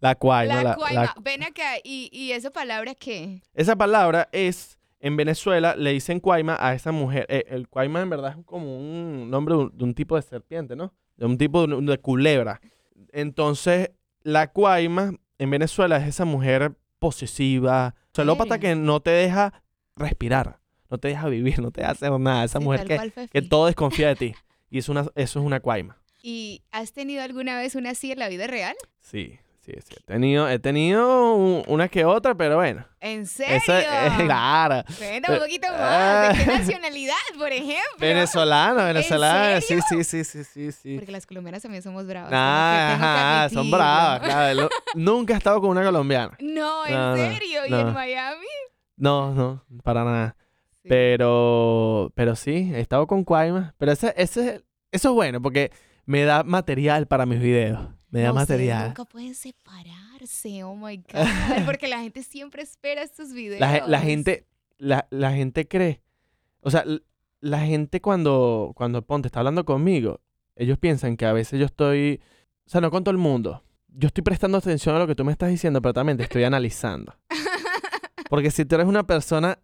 [0.00, 1.02] La cual, la, la- cuaima.
[1.02, 3.42] la- Ven acá, ¿y, y esa palabra qué?
[3.54, 7.26] Esa palabra es, en Venezuela le dicen cuaima a esa mujer.
[7.30, 10.22] Eh, el cuaima en verdad es como un nombre de un, de un tipo de
[10.22, 10.92] serpiente, ¿no?
[11.16, 12.60] De un tipo de, de culebra.
[13.12, 13.90] Entonces,
[14.22, 19.62] la cuaima en Venezuela es esa mujer posesiva, celópata que no te deja
[19.96, 22.44] respirar, no te deja vivir, no te deja hacer nada.
[22.44, 24.34] Esa Sí, mujer que, que todo desconfía de ti.
[24.70, 25.96] Y es una, eso es una cuaima.
[26.22, 28.74] ¿Y has tenido alguna vez una así en la vida real?
[29.00, 29.94] Sí, Sí, sí.
[29.98, 32.86] He tenido, he tenido un- una que otra, pero bueno.
[33.00, 33.56] ¿En serio?
[33.56, 34.82] Esa es claro.
[34.96, 35.78] Cuenta un poquito más.
[35.78, 36.32] Ah.
[36.32, 37.98] ¿De qué nacionalidad, por ejemplo?
[37.98, 39.60] Venezolana, venezolana.
[39.60, 39.84] Sí, serio?
[39.90, 40.96] sí, sí, sí, sí, sí.
[40.96, 42.30] Porque las colombianas también somos bravas.
[42.32, 43.76] Ah, tengo que ajá, son admitirlo.
[43.76, 44.54] bravas, claro.
[44.62, 46.36] Lo- Nunca he estado con una colombiana.
[46.40, 47.66] No, ¿en No, no, serio?
[47.66, 47.80] ¿Y no.
[47.80, 48.46] en Miami?
[48.96, 50.36] No, no, para nada.
[50.82, 50.88] Sí.
[50.88, 53.74] Pero, pero sí, he estado con Cuaima.
[53.76, 55.72] Pero ese, ese, eso es bueno porque
[56.06, 57.80] me da material para mis videos.
[58.10, 58.88] Me da No, material.
[58.88, 61.64] nunca pueden separarse, oh my God.
[61.66, 63.60] Porque la gente siempre espera estos videos.
[63.60, 64.46] La, la gente,
[64.78, 66.00] la, la gente cree.
[66.60, 66.84] O sea,
[67.40, 70.20] la gente cuando, cuando Ponte está hablando conmigo,
[70.56, 72.20] ellos piensan que a veces yo estoy.
[72.66, 73.62] O sea, no con todo el mundo.
[73.88, 76.44] Yo estoy prestando atención a lo que tú me estás diciendo, pero también te estoy
[76.44, 77.14] analizando.
[78.28, 79.58] Porque si tú eres una persona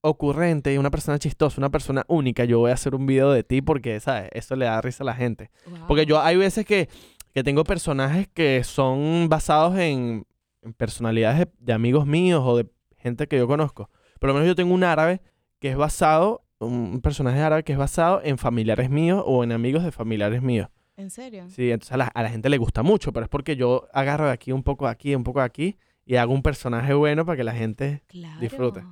[0.00, 3.42] ocurrente y una persona chistosa, una persona única, yo voy a hacer un video de
[3.42, 4.30] ti porque, ¿sabes?
[4.32, 5.50] Eso le da risa a la gente.
[5.88, 6.88] Porque yo hay veces que,
[7.36, 10.26] que tengo personajes que son basados en,
[10.62, 13.90] en personalidades de, de amigos míos o de gente que yo conozco.
[14.18, 15.20] Por lo menos yo tengo un árabe
[15.58, 19.84] que es basado, un personaje árabe que es basado en familiares míos o en amigos
[19.84, 20.70] de familiares míos.
[20.96, 21.46] ¿En serio?
[21.50, 24.24] Sí, entonces a la, a la gente le gusta mucho, pero es porque yo agarro
[24.24, 27.26] de aquí un poco de aquí, un poco de aquí y hago un personaje bueno
[27.26, 28.02] para que la gente...
[28.06, 28.40] Claro.
[28.40, 28.82] Disfrute.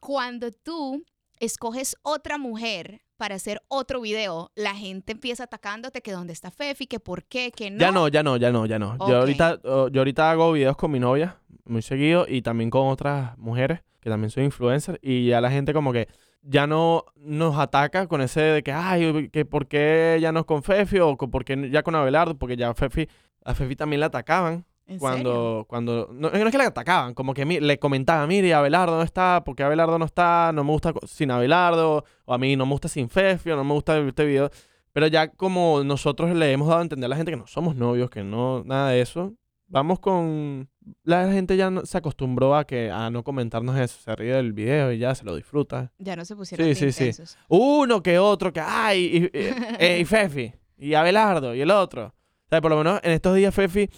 [0.00, 1.02] Cuando tú
[1.40, 6.86] escoges otra mujer para hacer otro video, la gente empieza atacándote que dónde está Fefi,
[6.86, 7.78] que por qué, que no.
[7.78, 8.96] Ya no, ya no, ya no, ya no.
[9.08, 12.88] Yo, ahorita, oh, yo ahorita hago videos con mi novia muy seguido y también con
[12.88, 16.08] otras mujeres que también soy influencer y ya la gente como que
[16.42, 20.46] ya no nos ataca con ese de que, ay, que por qué ya no es
[20.46, 23.08] con Fefi o por qué ya con Abelardo, porque ya Fefi,
[23.44, 25.00] a Fefi también la atacaban ¿En serio?
[25.00, 28.96] cuando, cuando, no, no es que la atacaban, como que mi- le comentaban, mire, Abelardo
[28.96, 32.66] no está, porque Abelardo no está, no me gusta sin Abelardo, o a mí no
[32.66, 34.50] me gusta sin Fefi, o no me gusta este video.
[34.92, 37.74] Pero ya como nosotros le hemos dado a entender a la gente que no somos
[37.76, 39.32] novios, que no, nada de eso,
[39.68, 40.68] vamos con...
[41.02, 44.52] La gente ya no- se acostumbró a que a no comentarnos eso, se ríe del
[44.52, 45.90] video y ya se lo disfruta.
[45.98, 47.22] Ya no se pusieron Sí, sí, sí.
[47.48, 52.08] Uno que otro, que ay, y, y- eh, y Fefi, y Abelardo, y el otro.
[52.08, 53.88] O sea, por lo menos en estos días Fefi,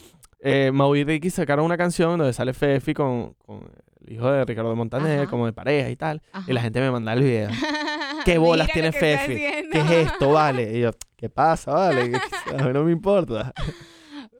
[0.40, 3.68] eh, Mau y Ricky sacaron una canción donde sale Fefi con, con
[4.04, 5.30] el hijo de Ricardo Montaner, Ajá.
[5.30, 6.22] como de pareja y tal.
[6.46, 7.50] Y la gente me manda el video.
[8.24, 9.34] ¿Qué bolas tiene Fefi?
[9.34, 10.76] ¿Qué es esto, vale?
[10.78, 12.12] Y yo, ¿qué pasa, vale?
[12.58, 13.52] A mí no me importa.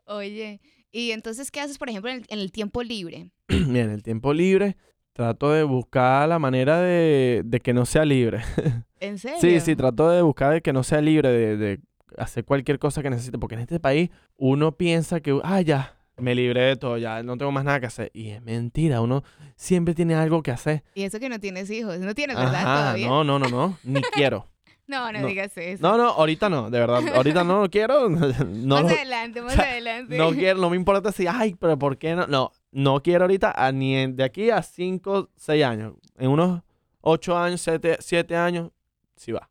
[0.06, 0.60] Oye,
[0.92, 3.30] y entonces, ¿qué haces, por ejemplo, en el, en el tiempo libre?
[3.48, 4.76] Mira, en el tiempo libre
[5.12, 8.42] trato de buscar la manera de, de que no sea libre.
[9.00, 9.38] ¿En serio?
[9.40, 11.80] Sí, sí, trato de buscar de que no sea libre de, de
[12.18, 13.38] hacer cualquier cosa que necesite.
[13.38, 17.36] Porque en este país uno piensa que, ah, ya, me libré de todo, ya no
[17.36, 18.10] tengo más nada que hacer.
[18.14, 19.22] Y es mentira, uno
[19.56, 20.82] siempre tiene algo que hacer.
[20.94, 21.98] Y eso que no tienes hijos.
[21.98, 22.54] No tienes, ¿verdad?
[22.54, 23.08] Ajá, Todavía.
[23.08, 24.46] no, no, no, no, ni quiero.
[24.88, 25.26] No, no, no.
[25.26, 25.82] digas eso.
[25.82, 28.08] No, no, ahorita no, de verdad, ahorita no lo quiero.
[28.46, 30.16] No, más adelante, más o sea, adelante.
[30.16, 32.26] no quiero, no me importa si, ay, pero ¿por qué no?
[32.28, 35.94] No, no quiero ahorita, a- ni en- de aquí a 5, 6 años.
[36.16, 36.62] En unos
[37.00, 37.60] 8 años,
[37.98, 38.70] 7, años,
[39.16, 39.50] sí va.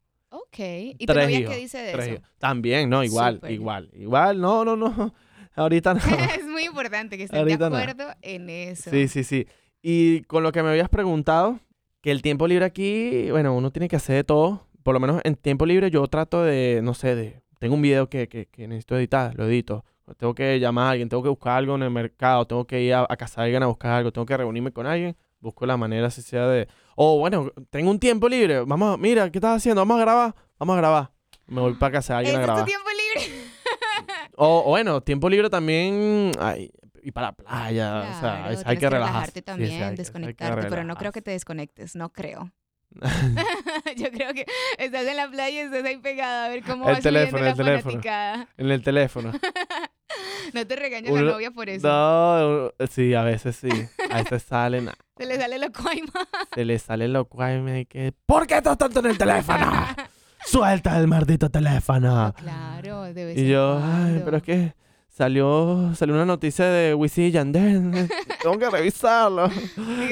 [0.55, 0.95] Ok.
[0.99, 2.13] ¿Y Tres hijos, qué dice de Tres eso?
[2.15, 2.29] hijos.
[2.39, 5.13] También, no, igual, igual, igual, no, no, no.
[5.55, 5.99] Ahorita no.
[6.37, 7.77] es muy importante que estén de Ahorita no.
[7.77, 8.89] acuerdo en eso.
[8.89, 9.47] Sí, sí, sí.
[9.81, 11.59] Y con lo que me habías preguntado,
[12.01, 14.67] que el tiempo libre aquí, bueno, uno tiene que hacer de todo.
[14.83, 17.41] Por lo menos en tiempo libre yo trato de, no sé, de...
[17.59, 19.83] Tengo un video que, que, que necesito editar, lo edito.
[20.17, 22.93] Tengo que llamar a alguien, tengo que buscar algo en el mercado, tengo que ir
[22.93, 25.77] a, a casa de alguien a buscar algo, tengo que reunirme con alguien, busco la
[25.77, 26.67] manera si sea de...
[26.95, 29.81] Oh, bueno, tengo un tiempo libre, vamos, a- mira, ¿qué estás haciendo?
[29.81, 31.11] Vamos a grabar, vamos a grabar.
[31.47, 32.65] Me voy para casa de alguien ¿Ese a es tu grabar.
[32.65, 33.45] tiempo libre?
[34.37, 36.69] O, o bueno, tiempo libre también, ay,
[37.01, 39.31] y para la playa, o sea, hay, hay tienes que relajarse.
[39.31, 42.11] Sí, sí, también, hay que- hay que desconectarte, pero no creo que te desconectes, no
[42.11, 42.51] creo.
[43.95, 44.45] Yo creo que
[44.77, 47.43] estás en la playa y estás ahí pegado a ver cómo El va subiendo teléfono,
[47.43, 47.91] la el teléfono.
[47.91, 48.47] fanaticada.
[48.57, 49.31] En el teléfono.
[50.53, 51.87] No te regaña la novia por eso.
[51.87, 53.69] No, sí, a veces sí.
[54.11, 56.11] A veces salen, Se le sale lo cuaima.
[56.53, 59.71] se le sale lo cual y que ¿Por qué estás tanto en el teléfono?
[60.45, 62.33] Suelta el maldito teléfono.
[62.37, 64.73] Claro, de vez Y yo, ay, pero es que
[65.09, 68.09] salió salió una noticia de Wisin y Yandel.
[68.41, 69.49] Tengo que revisarlo.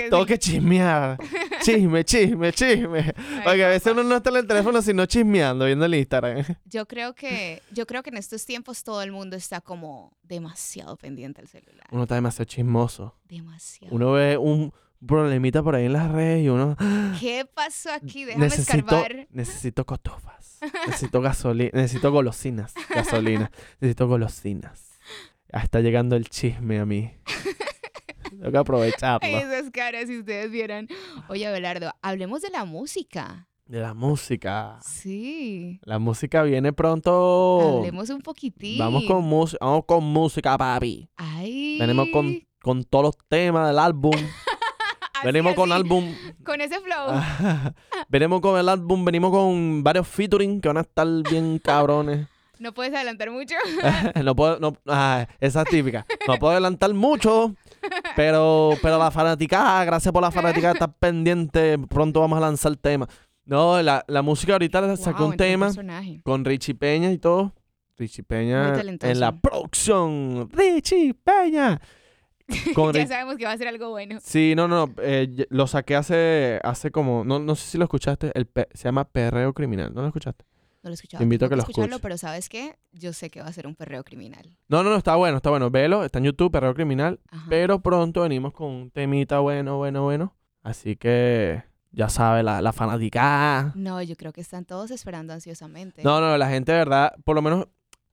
[0.10, 1.18] Tengo que chismear.
[1.62, 3.14] Chisme, chisme, chisme.
[3.44, 6.44] Porque a veces uno no está en el teléfono sino chismeando, viendo el Instagram.
[6.66, 10.98] Yo creo que yo creo que en estos tiempos todo el mundo está como demasiado
[10.98, 11.88] pendiente al celular.
[11.92, 13.16] Uno está demasiado chismoso.
[13.28, 13.94] Demasiado.
[13.94, 14.74] Uno ve un
[15.06, 16.76] problemita por ahí en las redes y uno
[17.20, 18.26] ¿Qué pasó aquí?
[18.26, 19.28] Déjame necesito, escarbar.
[19.32, 20.60] necesito cotufas.
[20.88, 21.72] Necesito gasolina.
[21.74, 22.74] Necesito golosinas.
[22.90, 23.52] Gasolina.
[23.82, 25.00] Necesito golosinas.
[25.52, 27.12] Ya está llegando el chisme a mí.
[28.30, 29.28] Tengo que aprovecharlo.
[29.28, 30.88] Ay, esas caras, si ustedes vieran.
[31.28, 33.48] Oye, Abelardo, hablemos de la música.
[33.66, 34.80] De la música.
[34.82, 35.80] Sí.
[35.84, 37.78] La música viene pronto.
[37.80, 38.78] Hablemos un poquitín.
[38.80, 41.10] Vamos con música, vamos con música, papi.
[41.16, 41.78] Ay.
[41.80, 44.16] Venimos con, con todos los temas del álbum.
[45.24, 46.14] Así, venimos con álbum.
[46.46, 47.22] Con ese flow.
[48.10, 52.28] venimos con el álbum, venimos con varios featuring que van a estar bien cabrones.
[52.60, 53.56] No puedes adelantar mucho.
[54.24, 56.06] no puedo, no, ah, esa es típica.
[56.28, 57.56] No puedo adelantar mucho,
[58.16, 61.78] pero, pero la fanaticada, gracias por la fanaticada, está pendiente.
[61.90, 63.08] Pronto vamos a lanzar el tema.
[63.46, 66.22] No, la, la música ahorita Wow, un tema personaje.
[66.24, 67.54] con Richie Peña y todo.
[67.98, 70.50] Richie Peña en la producción.
[70.52, 71.82] Richie Peña.
[72.76, 74.20] Con Ya sabemos que va a ser algo bueno.
[74.22, 78.32] Sí, no, no, eh, lo saqué hace, hace como, no, no sé si lo escuchaste,
[78.36, 80.46] el pe- se llama Perreo Criminal, ¿no lo escuchaste?
[80.84, 81.20] No lo he escuchado.
[81.20, 82.02] Te invito a que lo escucharlo, escuches.
[82.02, 82.76] pero ¿sabes qué?
[82.92, 84.58] Yo sé que va a ser un perreo criminal.
[84.68, 87.46] No, no, no, está bueno, está bueno, velo, está en YouTube, Perreo Criminal, Ajá.
[87.50, 92.74] pero pronto venimos con un temita bueno, bueno, bueno, así que ya sabe, la, la
[92.74, 93.72] fanaticada.
[93.76, 96.04] No, yo creo que están todos esperando ansiosamente.
[96.04, 97.68] No, no, la gente de verdad, por lo menos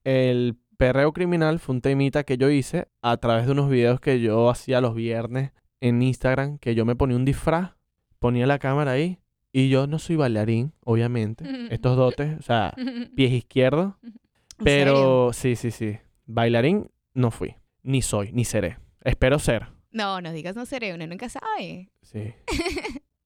[0.04, 4.18] el Perreo Criminal fue un temita que yo hice a través de unos videos que
[4.18, 7.72] yo hacía los viernes en Instagram, que yo me ponía un disfraz,
[8.18, 9.18] ponía la cámara ahí
[9.52, 11.44] y yo no soy bailarín, obviamente.
[11.70, 12.72] Estos dotes, o sea,
[13.14, 13.92] pies izquierdos,
[14.64, 15.98] pero sí, sí, sí.
[16.24, 18.78] Bailarín no fui, ni soy, ni seré.
[19.04, 19.66] Espero ser.
[19.90, 21.90] No, no digas no seré, uno nunca sabe.
[22.00, 22.32] Sí.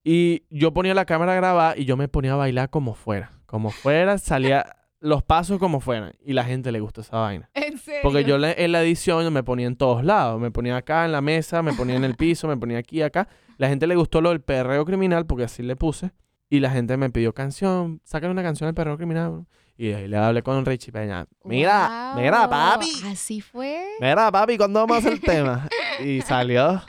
[0.03, 3.31] Y yo ponía la cámara grabada y yo me ponía a bailar como fuera.
[3.47, 6.15] Como fuera, salía los pasos como fueran.
[6.25, 7.51] Y la gente le gustó esa vaina.
[7.55, 8.01] En serio.
[8.03, 10.41] Porque yo le- en la edición me ponía en todos lados.
[10.41, 13.29] Me ponía acá en la mesa, me ponía en el piso, me ponía aquí, acá.
[13.59, 16.11] La gente le gustó lo del perreo criminal porque así le puse.
[16.51, 18.01] Y la gente me pidió canción.
[18.05, 19.47] Sácale una canción del perreo criminal.
[19.77, 21.27] Y ahí le hablé con Richie Peña.
[21.45, 22.91] Mira, Wow, mira, papi.
[23.07, 23.85] Así fue.
[24.01, 25.69] Mira, papi, ¿cuándo vamos a hacer el tema?
[26.05, 26.81] Y salió.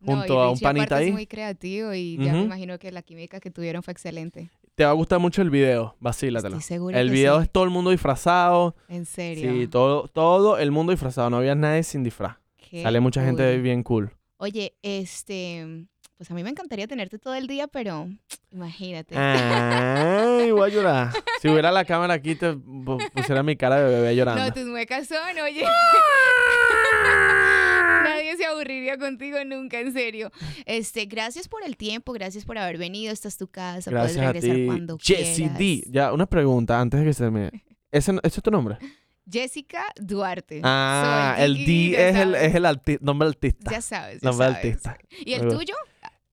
[0.00, 1.08] No, junto y a un Richie panita ahí.
[1.08, 4.50] Es muy creativo y ya me imagino que la química que tuvieron fue excelente.
[4.74, 5.96] Te va a gustar mucho el video.
[6.00, 6.56] Vacílatelo.
[6.56, 7.42] Estoy segura El que video sí.
[7.44, 8.76] es todo el mundo disfrazado.
[8.88, 9.52] En serio.
[9.52, 11.28] Sí, todo, todo el mundo disfrazado.
[11.30, 12.36] No había nadie sin disfraz.
[12.56, 14.10] Qué Sale mucha gente bien cool.
[14.38, 15.86] Oye, este,
[16.20, 18.06] pues a mí me encantaría tenerte todo el día, pero
[18.52, 19.14] imagínate.
[19.16, 21.12] Ay, voy a llorar.
[21.40, 24.44] Si hubiera la cámara aquí, te pu- pusiera mi cara de bebé llorando.
[24.44, 25.64] No, tus muecas son, oye.
[28.04, 30.30] Nadie se aburriría contigo nunca, en serio.
[30.66, 33.14] Este, gracias por el tiempo, gracias por haber venido.
[33.14, 34.66] Esta es tu casa, Gracias a puedes regresar ti.
[34.66, 35.58] cuando Jessie quieras.
[35.58, 35.84] D.
[35.86, 37.50] Ya, una pregunta antes de que se me...
[37.92, 38.76] ¿Ese, no- ¿Ese es tu nombre?
[39.30, 40.60] Jessica Duarte.
[40.64, 42.66] Ah, Soy el D es el, es el
[43.00, 43.70] nombre artista.
[43.70, 44.64] Ya sabes, ya nombre sabes.
[44.66, 44.98] artista.
[45.24, 45.74] ¿Y el tuyo?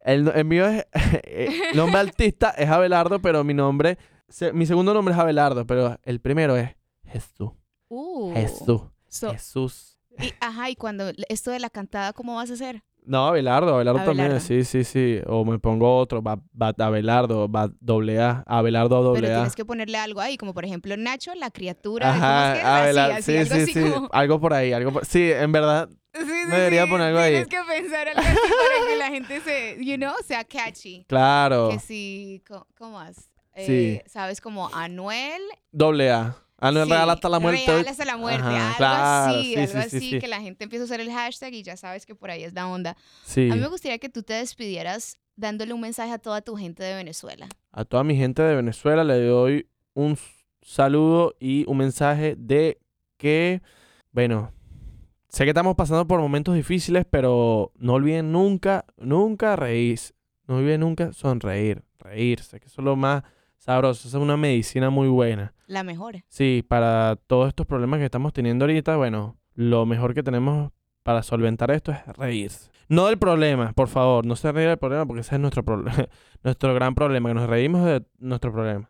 [0.07, 0.85] El, el mío es...
[1.23, 3.97] El nombre artista es Abelardo, pero mi nombre...
[4.29, 7.51] se- mi segundo nombre es Abelardo, pero el primero es Jesús.
[7.89, 8.33] Uh.
[8.33, 8.81] Jesús.
[9.09, 9.97] So- Jesús.
[10.19, 12.83] y, ajá, y cuando esto de la cantada, ¿cómo vas a hacer?
[13.05, 14.25] No, Abelardo, Abelardo, también.
[14.31, 14.45] Abelardo.
[14.45, 15.21] Sí, sí, sí.
[15.27, 19.63] O me pongo otro, va, va Abelardo, va doble A, Abelardo doble Pero tienes que
[19.63, 22.09] ponerle algo ahí, como por ejemplo Nacho, la criatura.
[22.13, 22.81] Ajá.
[22.83, 23.21] Abelardo.
[23.21, 23.89] Sí, así, algo sí, así sí.
[23.91, 25.05] como- Algo por ahí, algo por...
[25.05, 25.89] Sí, en verdad.
[26.19, 27.31] Sí, sí, Me debería sí, poner algo ahí.
[27.31, 31.05] Tienes que pensar algo así para que la gente se, you know, sea catchy.
[31.07, 31.69] Claro.
[31.87, 33.29] Que co- ¿cómo es?
[33.55, 33.65] Eh,
[34.05, 34.09] Sí.
[34.09, 35.41] Sabes, como Anuel.
[35.71, 36.35] Doble A.
[36.59, 37.65] Anuel sí, real hasta la muerte.
[37.67, 38.41] Real hasta la muerte.
[38.47, 40.19] Ajá, algo claro, así, sí, algo sí, sí, así, sí.
[40.19, 42.53] que la gente empieza a usar el hashtag y ya sabes que por ahí es
[42.53, 42.97] la onda.
[43.25, 43.47] Sí.
[43.51, 46.83] A mí me gustaría que tú te despidieras dándole un mensaje a toda tu gente
[46.83, 47.47] de Venezuela.
[47.71, 50.17] A toda mi gente de Venezuela le doy un
[50.63, 52.79] saludo y un mensaje de
[53.17, 53.61] que,
[54.11, 54.51] bueno,
[55.29, 59.99] sé que estamos pasando por momentos difíciles, pero no olviden nunca, nunca reír.
[60.47, 63.23] No olviden nunca sonreír, reírse, que eso es lo más
[63.57, 64.07] sabroso.
[64.07, 65.53] Eso es una medicina muy buena.
[65.67, 66.23] La mejor.
[66.29, 70.71] Sí, para todos estos problemas que estamos teniendo ahorita, bueno, lo mejor que tenemos
[71.03, 72.69] para solventar esto es reírse.
[72.89, 75.63] No del problema, por favor, no se ríe del problema porque ese es nuestro
[76.43, 78.89] nuestro gran problema, que nos reímos de nuestro problema.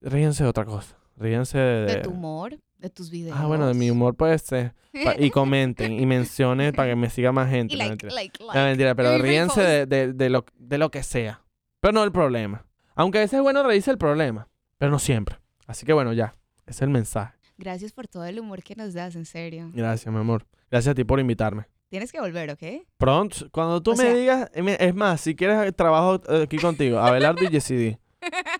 [0.00, 1.96] Ríense de otra cosa, ríense de...
[1.96, 3.36] De tu humor, de tus videos.
[3.38, 4.74] Ah, bueno, de mi humor puede ser.
[5.04, 7.74] Pa- y comenten y mencionen para que me siga más gente.
[7.74, 8.14] Y no, like, mentira.
[8.14, 11.42] like, No, mentira, pero ríense de, de- de lo, de lo que sea.
[11.80, 12.64] Pero no del problema.
[12.94, 15.36] Aunque a veces es bueno reírse del problema, pero no siempre.
[15.66, 16.34] Así que bueno, ya.
[16.66, 17.34] Ese es el mensaje.
[17.58, 19.70] Gracias por todo el humor que nos das, en serio.
[19.74, 20.46] Gracias, mi amor.
[20.70, 21.66] Gracias a ti por invitarme.
[21.88, 22.86] Tienes que volver, ¿ok?
[22.98, 26.42] Pronto, cuando tú O me sea- digas, eh, es más, si quieres eh, trabajo eh,
[26.44, 27.98] aquí contigo, Abelardo y Jessy D.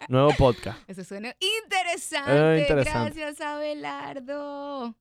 [0.09, 0.79] Nuevo podcast.
[0.89, 2.33] Eso suena interesante.
[2.57, 3.21] Eh, interesante.
[3.21, 4.93] Gracias, Abelardo.